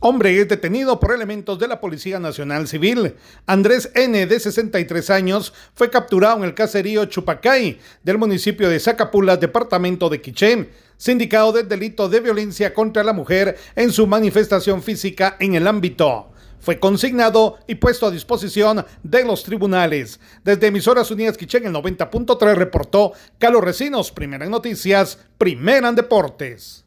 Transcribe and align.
Hombre 0.00 0.40
es 0.40 0.46
detenido 0.46 1.00
por 1.00 1.12
elementos 1.12 1.58
de 1.58 1.66
la 1.66 1.80
Policía 1.80 2.20
Nacional 2.20 2.68
Civil. 2.68 3.16
Andrés 3.46 3.90
N., 3.96 4.26
de 4.26 4.38
63 4.38 5.10
años, 5.10 5.52
fue 5.74 5.90
capturado 5.90 6.36
en 6.36 6.44
el 6.44 6.54
caserío 6.54 7.06
Chupacay 7.06 7.80
del 8.04 8.16
municipio 8.16 8.68
de 8.68 8.78
Zacapulas, 8.78 9.40
departamento 9.40 10.08
de 10.08 10.20
Quiché, 10.20 10.70
sindicado 10.96 11.50
del 11.50 11.66
delito 11.66 12.08
de 12.08 12.20
violencia 12.20 12.72
contra 12.72 13.02
la 13.02 13.12
mujer 13.12 13.56
en 13.74 13.90
su 13.90 14.06
manifestación 14.06 14.84
física 14.84 15.36
en 15.40 15.56
el 15.56 15.66
ámbito. 15.66 16.30
Fue 16.60 16.78
consignado 16.78 17.58
y 17.66 17.74
puesto 17.74 18.06
a 18.06 18.12
disposición 18.12 18.86
de 19.02 19.24
los 19.24 19.42
tribunales. 19.42 20.20
Desde 20.44 20.68
Emisoras 20.68 21.10
Unidas 21.10 21.36
Quiché 21.36 21.58
el 21.58 21.72
90.3 21.72 22.54
reportó 22.54 23.14
Carlos 23.40 23.64
Recinos, 23.64 24.12
primera 24.12 24.44
en 24.44 24.52
noticias, 24.52 25.18
primera 25.38 25.88
en 25.88 25.96
deportes. 25.96 26.76